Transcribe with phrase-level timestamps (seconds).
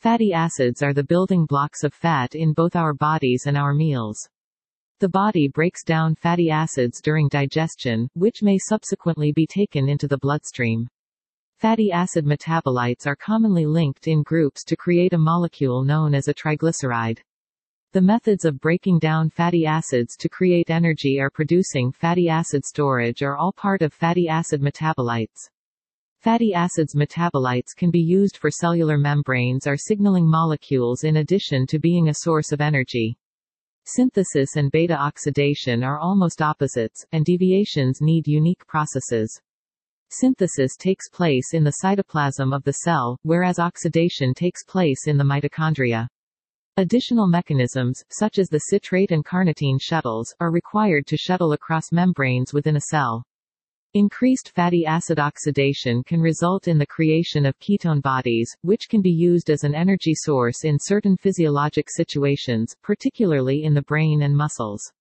[0.00, 4.28] Fatty acids are the building blocks of fat in both our bodies and our meals.
[5.00, 10.18] The body breaks down fatty acids during digestion, which may subsequently be taken into the
[10.18, 10.86] bloodstream.
[11.56, 16.34] Fatty acid metabolites are commonly linked in groups to create a molecule known as a
[16.34, 17.18] triglyceride.
[17.90, 23.24] The methods of breaking down fatty acids to create energy or producing fatty acid storage
[23.24, 25.48] are all part of fatty acid metabolites.
[26.20, 31.78] Fatty acids metabolites can be used for cellular membranes or signaling molecules in addition to
[31.78, 33.16] being a source of energy.
[33.84, 39.40] Synthesis and beta oxidation are almost opposites, and deviations need unique processes.
[40.10, 45.24] Synthesis takes place in the cytoplasm of the cell, whereas oxidation takes place in the
[45.24, 46.08] mitochondria.
[46.78, 52.52] Additional mechanisms, such as the citrate and carnitine shuttles, are required to shuttle across membranes
[52.52, 53.22] within a cell.
[53.94, 59.10] Increased fatty acid oxidation can result in the creation of ketone bodies, which can be
[59.10, 64.92] used as an energy source in certain physiologic situations, particularly in the brain and muscles.